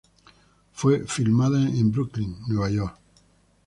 [0.73, 2.97] Fue filmada en Brooklyn, Nueva York.